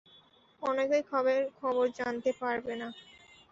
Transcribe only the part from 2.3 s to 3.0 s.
পারবে না।